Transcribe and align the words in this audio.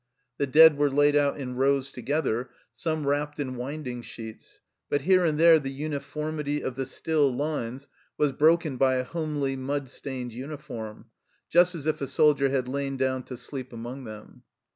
The 0.39 0.47
dead 0.47 0.77
were 0.79 0.89
laid 0.89 1.15
out 1.15 1.37
in 1.37 1.57
rows 1.57 1.91
together, 1.91 2.49
some 2.75 3.05
wrapped 3.05 3.39
in 3.39 3.55
winding 3.55 4.01
sheets; 4.01 4.59
but 4.89 5.01
here 5.01 5.23
and 5.23 5.39
there 5.39 5.59
the 5.59 5.69
uni 5.69 5.99
formity 5.99 6.59
of 6.63 6.73
the 6.75 6.87
still 6.87 7.31
lines 7.31 7.87
was 8.17 8.31
broken 8.33 8.77
by 8.77 8.95
a 8.95 9.03
homely, 9.03 9.55
mud 9.55 9.89
stained 9.89 10.33
uniform, 10.33 11.11
just 11.51 11.75
as 11.75 11.85
if 11.85 12.01
a 12.01 12.07
soldier 12.07 12.49
had 12.49 12.67
lain 12.67 12.97
down 12.97 13.21
to 13.25 13.37
sleep 13.37 13.71
among 13.71 14.05
them. 14.05 14.41